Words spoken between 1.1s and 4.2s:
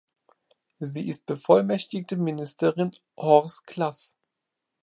bevollmächtigte Ministerin „hors classe“.